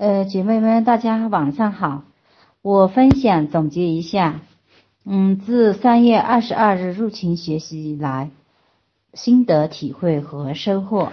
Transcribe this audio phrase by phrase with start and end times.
[0.00, 2.04] 呃，姐妹们，大家晚上好。
[2.62, 4.40] 我分享总结一下，
[5.04, 8.30] 嗯，自三月二十二日入群学习以来，
[9.12, 11.12] 心得体会和收获。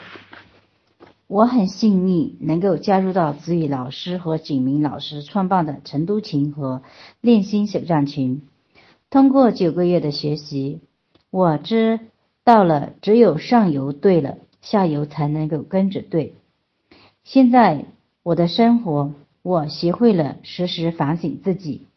[1.27, 6.81] 我很幸运能够加入到子宇老师和景明老师创办的成都群和
[7.19, 8.41] 练心手账群。
[9.09, 10.79] 通过九个月的学习，
[11.29, 11.99] 我知
[12.45, 16.35] 道了只有上游对了，下游才能够跟着对。
[17.25, 17.83] 现在
[18.27, 21.87] 我的生活，我学会了时时反省自己。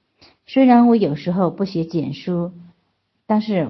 [0.47, 2.53] 虽然我有时候不写简书，
[3.27, 3.69] 但是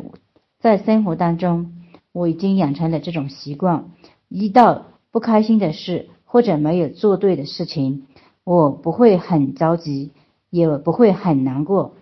[0.59, 1.73] 在生活当中，
[2.13, 3.87] 我已经养成了这种习惯。
[4.29, 8.07] 一到不开心的事或者没有做对的事情，
[8.45, 10.11] 我不会很着急，
[10.51, 11.95] 也不会很难过。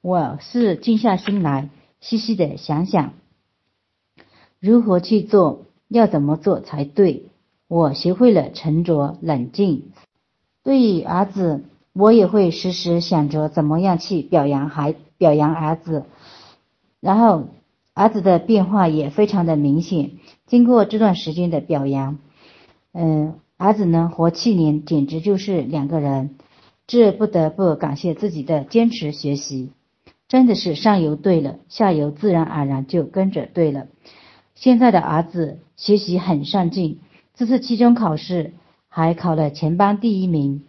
[0.00, 1.68] 我是静下心来，
[2.00, 3.12] 细细的想想
[4.58, 7.26] 如何去做，要怎么做才对。
[7.68, 9.89] 我学会了沉着冷静。
[10.70, 16.04] 对于儿子，我也会时时想着怎么样去表扬孩表扬儿子。
[17.00, 17.48] 然后
[17.92, 20.12] 儿子的变化也非常的明显。
[20.46, 22.18] 经过这段时间的表扬，
[22.92, 26.36] 嗯，儿子呢和去年简直就是两个人。
[26.86, 29.72] 这不得不感谢自己的坚持学习。
[30.28, 33.88] 真的是上游对了，下游自然而然就跟着对了。
[34.54, 37.00] 现在的儿子学习很上进，
[37.34, 38.52] 这次期中考试
[38.90, 40.64] 还考了全班第一名。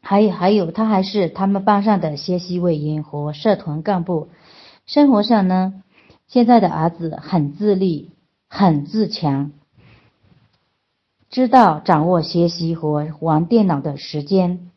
[0.00, 4.28] 还有还有，他还是他们班上的学习委员和社团干部。
[4.86, 5.84] 生活上呢，
[6.26, 8.10] 现在的儿子很自立，
[8.48, 9.52] 很自强，
[11.28, 14.70] 知道掌握学习和玩电脑的时间。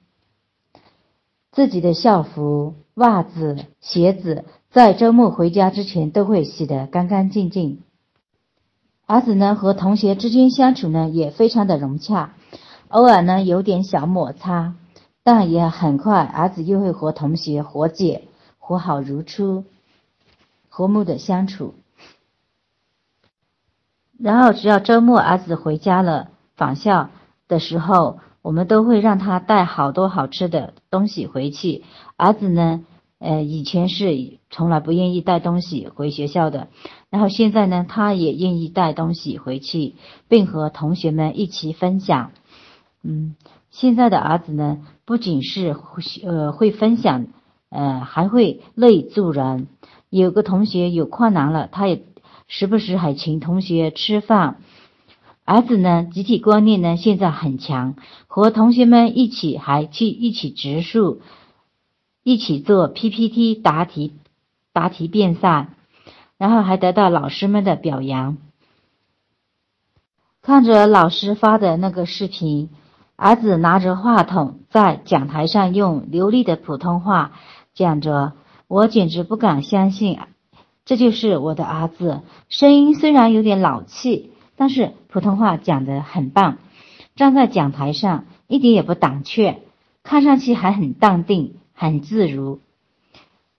[1.51, 2.75] 自己的校服。
[2.95, 7.79] 袜子、鞋子在周末回家之前都会洗得干干净净。
[9.05, 12.33] 儿子呢和同学之间相处呢也非常的融洽，
[12.87, 14.75] 偶尔呢有点小摩擦，
[15.23, 18.27] 但也很快儿子又会和同学和解，
[18.59, 19.65] 和好如初，
[20.69, 21.73] 和睦的相处。
[24.17, 27.09] 然后只要周末儿子回家了，返校
[27.47, 28.19] 的时候。
[28.43, 31.85] 我们都会让他带好多好吃的东西回去。
[32.17, 32.83] 儿子呢，
[33.23, 36.67] 呃，以前是从来不愿意带东西回学校的，
[37.09, 39.95] 然后现在呢，他也愿意带东西回去，
[40.27, 42.31] 并和同学们一起分享。
[43.01, 43.35] 嗯，
[43.71, 45.73] 现在的儿子呢，不仅是
[46.25, 47.27] 呃会分享，
[47.69, 49.67] 呃，还会乐于助人。
[50.09, 52.03] 有个同学有困难了，他也
[52.49, 54.57] 时不时还请同学吃饭。
[55.45, 57.95] 儿子呢，集体观念呢现在很强，
[58.27, 61.21] 和同学们一起还去一起植树，
[62.23, 64.15] 一起做 PPT 答题
[64.71, 65.67] 答题辩赛，
[66.37, 68.37] 然后还得到老师们的表扬。
[70.41, 72.69] 看着老师发的那个视频，
[73.15, 77.33] 儿子拿着话筒在讲台上用流利的普通话
[77.73, 78.33] 讲着，
[78.67, 80.19] 我简直不敢相信，
[80.85, 84.31] 这就是我的儿子，声音虽然有点老气。
[84.55, 86.59] 但是普通话讲得很棒，
[87.15, 89.63] 站在讲台上一点也不胆怯，
[90.03, 92.59] 看上去还很淡定、很自如。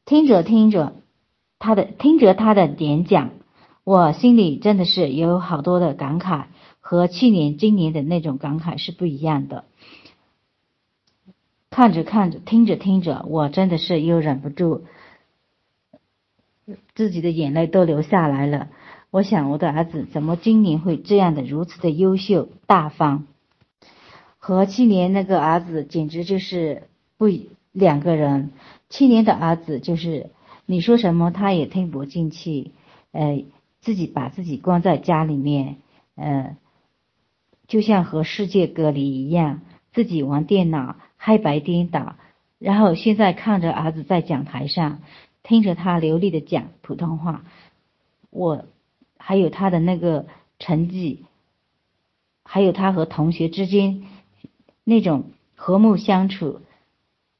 [0.04, 0.94] 听着听着
[1.58, 3.30] 他的听着他的演讲，
[3.84, 6.44] 我心里真的是有好多的感慨，
[6.80, 9.64] 和去年、今年的那种感慨是不一样的。
[11.70, 14.82] 看着看着，听着听着，我真的是又忍不住，
[16.94, 18.68] 自己的眼泪都流下来了。
[19.10, 23.26] 我想，我的儿子怎么今年会这样的如此的优秀大方？
[24.38, 27.28] 和去年那个儿子简直就是不
[27.74, 28.52] 两个人。
[28.88, 30.30] 去年的儿子就是
[30.64, 32.70] 你说什么他也听不进去，
[33.12, 33.44] 呃，
[33.82, 35.76] 自己把自己关在家里面，
[36.14, 36.56] 呃，
[37.68, 39.60] 就像和世界隔离一样，
[39.92, 42.16] 自己玩电脑，黑白颠倒。
[42.58, 45.02] 然后现在看着儿子在讲台上，
[45.42, 47.44] 听着他流利的讲普通话，
[48.30, 48.64] 我。
[49.16, 50.26] 还有他的那个
[50.58, 51.24] 成绩，
[52.44, 54.02] 还有他和同学之间
[54.84, 56.60] 那种和睦相处，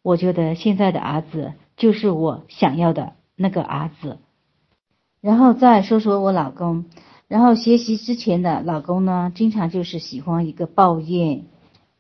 [0.05, 4.19] 我觉得现在的儿子就是我想要的那个儿子。
[5.23, 6.85] 然后再说说我老公，
[7.27, 11.47] 然后学习之前的老公呢，经常就是喜欢一个抱怨，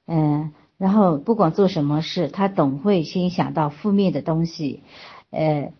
[0.06, 4.82] 嗯，然后不管做什么事，他总会先想到负面的东西，
[5.30, 5.72] 呃。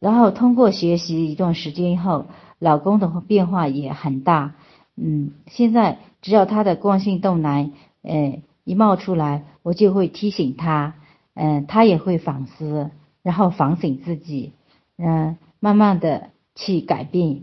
[0.00, 2.26] 然后通过学习一段时间以后，
[2.58, 4.54] 老公的变化也很大。
[4.96, 7.70] 嗯，现在只要他的惯性动来，
[8.02, 10.94] 呃，一冒出来，我就会提醒他，
[11.34, 12.90] 嗯，他也会反思，
[13.22, 14.52] 然后反省自己，
[14.96, 17.42] 嗯，慢慢的去改变。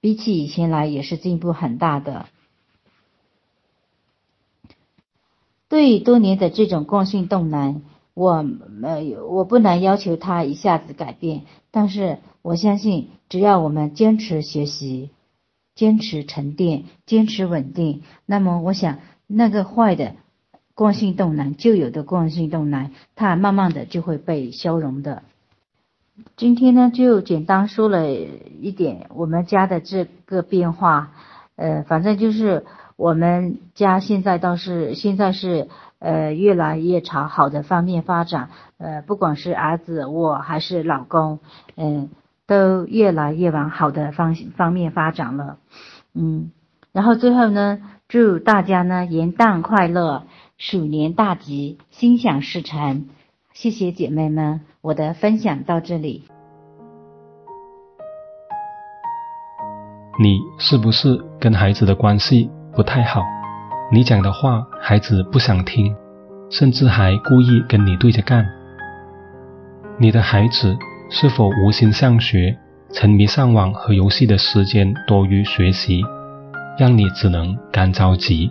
[0.00, 2.26] 比起以前来，也是进步很大的。
[5.68, 7.82] 对于多年的这种惯性动能，
[8.14, 15.10] 我没有我不能要求他一下子改变，但是我相信，只要我们坚持学习，
[15.74, 20.14] 坚持沉淀，坚持稳定，那么我想那个坏的
[20.76, 25.22] 惯性动能，旧有的惯性动能，它慢慢的就会被消融的。
[26.36, 31.12] 今天呢，就简单说了一点我们家的这个变化，
[31.56, 35.68] 呃，反正就是我们家现在倒是现在是
[35.98, 41.38] 呃越来越朝好的方面发展，呃，不管是儿子我还是老公，
[41.76, 42.10] 嗯，
[42.46, 45.56] 都越来越往好的方方面发展了，
[46.14, 46.50] 嗯，
[46.92, 50.24] 然后最后呢，祝大家呢元旦快乐，
[50.58, 53.08] 鼠年大吉，心想事成。
[53.52, 56.24] 谢谢姐妹们，我的分享到这里。
[60.18, 63.20] 你是不是跟孩子的关系不太好？
[63.92, 65.94] 你讲的话孩子不想听，
[66.50, 68.46] 甚至还故意跟你对着干。
[69.98, 70.74] 你的孩子
[71.10, 72.56] 是否无心上学，
[72.94, 76.00] 沉迷上网和游戏的时间多于学习，
[76.78, 78.50] 让你只能干着急？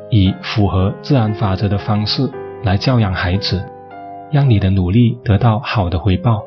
[0.11, 2.29] 以符合自然法则的方式
[2.63, 3.63] 来教养孩子，
[4.29, 6.43] 让你的努力得到好的回报。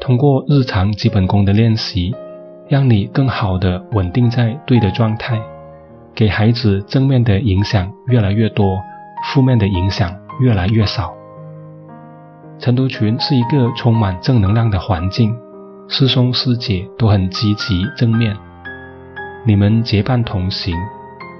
[0.00, 2.14] 通过日常基本功的练习，
[2.68, 5.40] 让你更好的稳定在对的状态，
[6.14, 8.78] 给孩子正面的影响越来越多，
[9.32, 11.14] 负面的影响越来越少。
[12.58, 15.34] 晨读群是一个充满正能量的环境，
[15.88, 18.36] 师兄师姐都很积极正面，
[19.46, 20.76] 你们结伴同行。